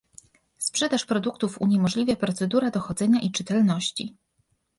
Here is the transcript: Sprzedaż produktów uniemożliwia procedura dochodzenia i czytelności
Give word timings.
Sprzedaż 0.57 1.05
produktów 1.05 1.61
uniemożliwia 1.61 2.15
procedura 2.15 2.71
dochodzenia 2.71 3.19
i 3.21 3.31
czytelności 3.31 4.17